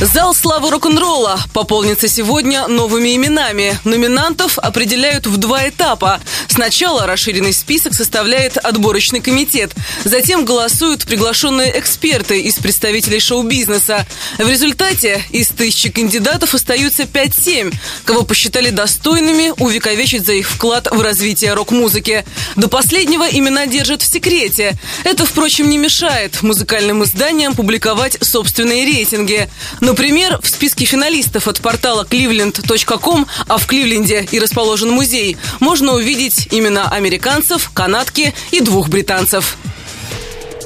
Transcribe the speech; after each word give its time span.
Зал 0.00 0.34
славы 0.34 0.70
рок-н-ролла 0.70 1.40
пополнится 1.52 2.08
сегодня 2.08 2.66
новыми 2.66 3.14
именами. 3.14 3.78
Номинантов 3.84 4.58
определяют 4.58 5.26
в 5.28 5.36
два 5.36 5.68
этапа. 5.68 6.20
Сначала 6.48 7.06
расширенный 7.06 7.52
список 7.52 7.94
составляет 7.94 8.56
отборочный 8.56 9.20
комитет. 9.20 9.72
Затем 10.04 10.44
голосуют 10.44 11.04
приглашенные 11.04 11.78
эксперты 11.78 12.40
из 12.40 12.56
представителей 12.56 13.20
шоу-бизнеса. 13.20 14.04
В 14.38 14.48
результате 14.48 15.22
из 15.30 15.48
тысячи 15.48 15.90
кандидатов 15.90 16.54
остаются 16.54 17.04
5-7, 17.04 17.72
кого 18.04 18.24
посчитали 18.24 18.70
достойными 18.70 19.52
увековечить 19.58 20.26
за 20.26 20.32
их 20.32 20.50
вклад 20.50 20.88
в 20.90 21.00
развитие 21.00 21.54
рок-музыки. 21.54 22.24
До 22.56 22.68
последнего 22.68 23.28
имена 23.30 23.66
держат 23.66 24.02
в 24.02 24.12
секрете. 24.12 24.72
Это, 25.04 25.24
впрочем, 25.24 25.70
не 25.70 25.78
мешает 25.78 26.42
музыкальным 26.42 27.04
изданиям 27.04 27.54
публиковать 27.54 28.18
собственные 28.20 28.84
рейтинги. 28.84 29.48
Например, 29.84 30.38
в 30.40 30.48
списке 30.48 30.86
финалистов 30.86 31.46
от 31.46 31.60
портала 31.60 32.04
cleveland.com, 32.04 33.26
а 33.46 33.58
в 33.58 33.66
Кливленде 33.66 34.26
и 34.30 34.38
расположен 34.38 34.90
музей, 34.90 35.36
можно 35.60 35.92
увидеть 35.92 36.48
имена 36.50 36.88
американцев, 36.88 37.70
канадки 37.74 38.34
и 38.50 38.60
двух 38.60 38.88
британцев. 38.88 39.58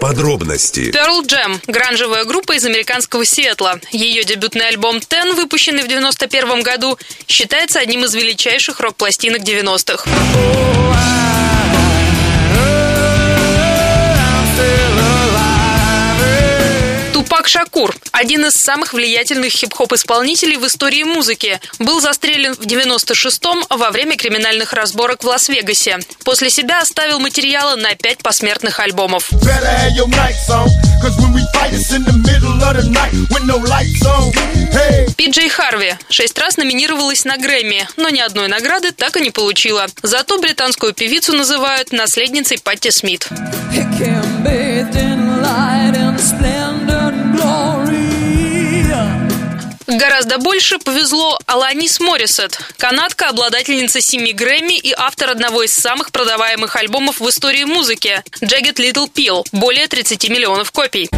Подробности. 0.01 0.93
Pearl 0.95 1.27
Jam– 1.27 1.59
гранжевая 1.67 2.27
группа 2.27 2.53
из 2.53 2.65
американского 2.65 3.25
Сиэтла. 3.25 3.81
Ее 3.91 4.23
дебютный 4.23 4.69
альбом 4.69 4.99
Ten, 4.99 5.35
выпущенный 5.35 5.83
в 5.83 5.89
91 5.89 6.63
году, 6.63 6.97
считается 7.27 7.81
одним 7.81 8.05
из 8.05 8.15
величайших 8.15 8.79
рок-пластинок 8.79 9.43
90-х. 9.43 10.09
Шакур, 17.49 17.97
один 18.13 18.45
из 18.45 18.57
самых 18.57 18.93
влиятельных 18.93 19.51
хип-хоп-исполнителей 19.51 20.59
в 20.59 20.67
истории 20.67 21.03
музыки, 21.03 21.59
был 21.79 21.99
застрелен 21.99 22.53
в 22.53 22.61
96-м 22.61 23.65
во 23.71 23.91
время 23.91 24.19
криминальных 24.19 24.75
разборок 24.75 25.25
в 25.25 25.27
Лас-Вегасе. 25.27 25.99
После 26.25 26.51
себя 26.51 26.83
оставил 26.83 27.21
материала 27.21 27.75
на 27.77 27.95
пять 27.95 28.19
посмертных 28.19 28.81
альбомов. 28.81 29.31
Пиджей 35.17 35.49
Харви 35.49 35.95
шесть 36.11 36.39
раз 36.39 36.59
номинировалась 36.59 37.25
на 37.25 37.39
Грэмми, 37.39 37.89
но 37.97 38.11
ни 38.11 38.21
одной 38.21 38.49
награды 38.49 38.93
так 38.93 39.17
и 39.17 39.23
не 39.23 39.31
получила. 39.31 39.87
Зато 40.03 40.39
британскую 40.39 40.93
певицу 40.93 41.33
называют 41.33 41.93
наследницей 41.93 42.59
Патти 42.59 42.91
Смит. 42.91 43.27
Гораздо 49.99 50.39
больше 50.39 50.79
повезло 50.79 51.41
Аланис 51.47 51.99
Моррисет, 51.99 52.57
канадка, 52.77 53.31
обладательница 53.31 54.01
семи 54.01 54.33
Грэмми 54.33 54.79
и 54.79 54.95
автор 54.97 55.29
одного 55.29 55.65
из 55.65 55.75
самых 55.75 56.13
продаваемых 56.13 56.77
альбомов 56.77 57.19
в 57.19 57.29
истории 57.29 57.65
музыки 57.65 58.23
«Jagged 58.41 58.77
Little 58.77 59.11
Pill»– 59.13 59.45
более 59.51 59.89
30 59.89 60.29
миллионов 60.29 60.71
копий. 60.71 61.11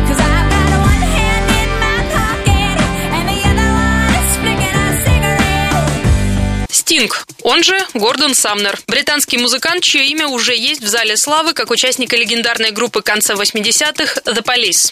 Стинг, 6.70 7.26
он 7.42 7.62
же 7.62 7.78
Гордон 7.92 8.34
Самнер. 8.34 8.80
Британский 8.86 9.36
музыкант, 9.36 9.82
чье 9.82 10.06
имя 10.06 10.26
уже 10.26 10.56
есть 10.56 10.82
в 10.82 10.88
зале 10.88 11.18
славы 11.18 11.52
как 11.52 11.70
участника 11.70 12.16
легендарной 12.16 12.70
группы 12.70 13.02
конца 13.02 13.34
80-х 13.34 14.22
The 14.24 14.42
Police. 14.42 14.90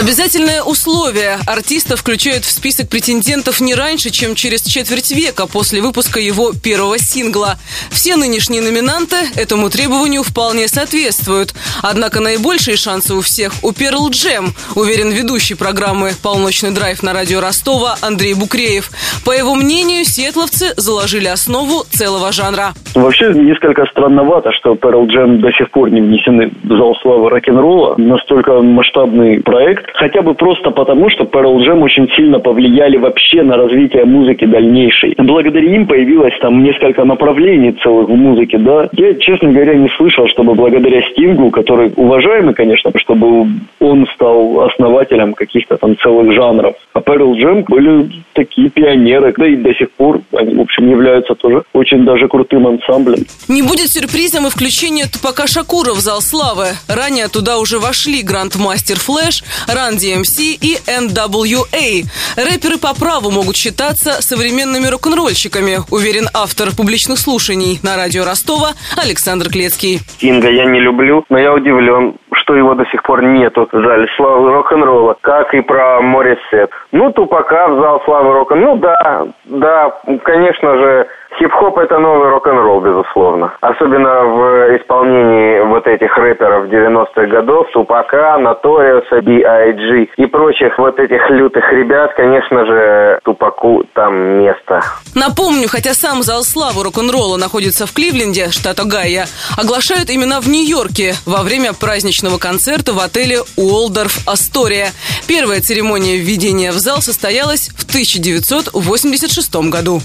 Обязательное 0.00 0.62
условие. 0.62 1.38
Артиста 1.44 1.96
включают 1.96 2.44
в 2.44 2.50
список 2.52 2.88
претендентов 2.88 3.60
не 3.60 3.74
раньше, 3.74 4.10
чем 4.10 4.36
через 4.36 4.62
четверть 4.62 5.10
века 5.10 5.48
после 5.48 5.80
выпуска 5.80 6.20
его 6.20 6.52
первого 6.52 6.98
сингла. 6.98 7.56
Все 7.90 8.14
нынешние 8.14 8.62
номинанты 8.62 9.16
этому 9.34 9.70
требованию 9.70 10.22
вполне 10.22 10.68
соответствуют. 10.68 11.52
Однако 11.82 12.20
наибольшие 12.20 12.76
шансы 12.76 13.12
у 13.12 13.22
всех 13.22 13.52
у 13.64 13.72
Перл 13.72 14.08
Джем, 14.10 14.54
уверен 14.76 15.10
ведущий 15.10 15.54
программы 15.54 16.12
«Полночный 16.22 16.70
драйв» 16.70 17.02
на 17.02 17.12
радио 17.12 17.40
Ростова 17.40 17.96
Андрей 18.00 18.34
Букреев. 18.34 18.90
По 19.24 19.32
его 19.32 19.56
мнению, 19.56 20.04
сиэтловцы 20.04 20.74
заложили 20.76 21.26
основу 21.26 21.82
целого 21.90 22.30
жанра. 22.30 22.72
Вообще 22.94 23.32
несколько 23.34 23.84
странновато, 23.86 24.52
что 24.52 24.76
Перл 24.76 25.08
Джем 25.08 25.40
до 25.40 25.50
сих 25.50 25.72
пор 25.72 25.90
не 25.90 26.00
внесены 26.00 26.52
в 26.62 26.68
зал 26.68 26.94
славы 27.02 27.30
рок-н-ролла. 27.30 27.96
Настолько 27.98 28.62
масштабный 28.62 29.40
проект, 29.40 29.87
хотя 29.94 30.22
бы 30.22 30.34
просто 30.34 30.70
потому, 30.70 31.10
что 31.10 31.24
Pearl 31.24 31.56
Jam 31.58 31.82
очень 31.82 32.08
сильно 32.16 32.38
повлияли 32.38 32.96
вообще 32.96 33.42
на 33.42 33.56
развитие 33.56 34.04
музыки 34.04 34.44
дальнейшей. 34.44 35.14
Благодаря 35.18 35.74
им 35.74 35.86
появилось 35.86 36.34
там 36.40 36.62
несколько 36.62 37.04
направлений 37.04 37.72
целых 37.82 38.08
в 38.08 38.14
музыке, 38.14 38.58
да. 38.58 38.88
Я, 38.92 39.14
честно 39.14 39.50
говоря, 39.52 39.74
не 39.74 39.88
слышал, 39.96 40.26
чтобы 40.28 40.54
благодаря 40.54 41.02
Стингу, 41.10 41.50
который 41.50 41.92
уважаемый, 41.96 42.54
конечно, 42.54 42.90
чтобы 42.96 43.46
он 43.80 44.06
стал 44.14 44.60
основателем 44.62 45.34
каких-то 45.34 45.76
там 45.76 45.96
целых 45.98 46.32
жанров. 46.32 46.74
А 46.94 47.00
Pearl 47.00 47.32
Jam 47.34 47.64
были 47.68 48.10
такие 48.32 48.70
пионеры, 48.70 49.32
да 49.36 49.46
и 49.46 49.56
до 49.56 49.72
сих 49.74 49.90
пор 49.92 50.20
они, 50.32 50.54
в 50.54 50.60
общем, 50.60 50.88
являются 50.88 51.34
тоже 51.34 51.62
очень 51.72 52.04
даже 52.04 52.28
крутым 52.28 52.66
ансамблем. 52.66 53.24
Не 53.48 53.62
будет 53.62 53.88
сюрпризом 53.88 54.46
и 54.46 54.50
включение 54.50 55.06
Тупака 55.06 55.46
Шакура 55.46 55.92
в 55.92 56.00
зал 56.00 56.20
славы. 56.20 56.66
Ранее 56.88 57.28
туда 57.28 57.58
уже 57.58 57.78
вошли 57.78 58.22
Грандмастер 58.22 58.98
Флэш, 58.98 59.44
Run 59.68 59.96
DMC 59.96 60.58
и 60.60 60.76
NWA. 60.86 62.04
Рэперы 62.36 62.78
по 62.78 62.94
праву 62.94 63.30
могут 63.30 63.56
считаться 63.56 64.22
современными 64.22 64.86
рок-н-ролльщиками, 64.86 65.78
уверен 65.90 66.26
автор 66.34 66.74
публичных 66.76 67.18
слушаний 67.18 67.78
на 67.82 67.96
радио 67.96 68.24
Ростова 68.24 68.72
Александр 68.96 69.48
Клецкий. 69.48 69.98
Стинга 70.16 70.50
я 70.50 70.64
не 70.64 70.80
люблю, 70.80 71.24
но 71.28 71.38
я 71.38 71.52
удивлен, 71.52 72.14
что 72.32 72.54
его 72.54 72.74
до 72.74 72.84
сих 72.86 73.02
пор 73.02 73.22
нету 73.24 73.67
в 73.72 73.82
зале 73.82 74.08
славы 74.16 74.52
рок-н-ролла, 74.52 75.16
как 75.20 75.52
и 75.54 75.60
про 75.60 76.00
Морисет. 76.00 76.70
Ну, 76.92 77.12
Тупака 77.12 77.68
в 77.68 77.80
зал 77.80 78.02
славы 78.04 78.32
рок-н-ролла, 78.32 78.74
ну 78.74 78.76
да, 78.80 79.26
да, 79.44 79.98
конечно 80.22 80.78
же, 80.78 81.06
Хип-хоп 81.38 81.78
это 81.78 81.98
новый 81.98 82.30
рок-н-ролл, 82.30 82.80
безусловно. 82.80 83.52
Особенно 83.60 84.24
в 84.24 84.76
исполнении 84.76 85.60
вот 85.60 85.86
этих 85.86 86.16
рэперов 86.16 86.66
90-х 86.66 87.26
годов, 87.26 87.68
Тупака, 87.72 88.38
Notorious 88.38 89.22
B.I.G. 89.22 90.08
и 90.16 90.26
прочих 90.26 90.76
вот 90.78 90.98
этих 90.98 91.30
лютых 91.30 91.72
ребят, 91.72 92.14
конечно 92.16 92.66
же, 92.66 93.20
Тупаку 93.22 93.84
там 93.94 94.14
место. 94.40 94.82
Напомню, 95.14 95.68
хотя 95.68 95.94
сам 95.94 96.22
зал 96.22 96.42
славы 96.42 96.82
рок-н-ролла 96.82 97.36
находится 97.36 97.86
в 97.86 97.92
Кливленде, 97.92 98.50
штат 98.50 98.80
Огайо, 98.80 99.22
оглашают 99.56 100.10
именно 100.10 100.40
в 100.40 100.48
Нью-Йорке 100.48 101.14
во 101.24 101.44
время 101.44 101.70
праздничного 101.72 102.38
концерта 102.38 102.92
в 102.94 102.98
отеле 102.98 103.38
Уолдорф 103.56 104.26
Астория. 104.26 104.88
Первая 105.28 105.60
церемония 105.60 106.16
введения 106.16 106.72
в 106.72 106.78
зал 106.78 107.00
состоялась 107.00 107.68
в 107.68 107.88
1986 107.88 109.70
году. 109.70 110.00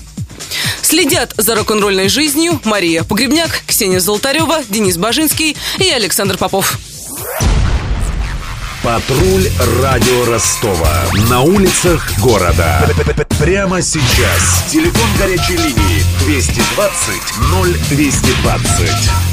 Следят 0.93 1.33
за 1.37 1.55
рок-н-ролльной 1.55 2.07
жизнью 2.07 2.61
Мария 2.65 3.03
Погребняк, 3.03 3.63
Ксения 3.65 3.99
Золотарева, 3.99 4.59
Денис 4.69 4.95
Бажинский 4.95 5.57
и 5.79 5.89
Александр 5.89 6.37
Попов. 6.37 6.77
Патруль 8.83 9.49
радио 9.81 10.25
Ростова. 10.25 10.93
На 11.31 11.41
улицах 11.41 12.07
города. 12.19 12.87
Прямо 13.39 13.81
сейчас. 13.81 14.65
Телефон 14.71 15.09
горячей 15.17 15.57
линии 15.57 16.03
220 16.25 16.61
0220. 17.89 19.32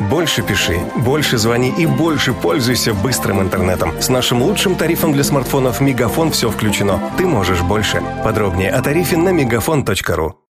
Больше 0.00 0.42
пиши, 0.42 0.78
больше 0.96 1.38
звони 1.38 1.74
и 1.76 1.86
больше 1.86 2.32
пользуйся 2.32 2.94
быстрым 2.94 3.40
интернетом. 3.40 4.00
С 4.00 4.08
нашим 4.08 4.42
лучшим 4.42 4.76
тарифом 4.76 5.12
для 5.12 5.24
смартфонов 5.24 5.80
«Мегафон» 5.80 6.30
все 6.30 6.50
включено. 6.50 7.00
Ты 7.18 7.26
можешь 7.26 7.62
больше. 7.62 8.02
Подробнее 8.24 8.70
о 8.70 8.80
тарифе 8.80 9.16
на 9.16 9.30
мегафон.ру. 9.30 10.38